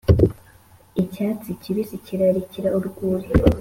[1.03, 3.27] icyatsi kibisi kirarikira urwuri,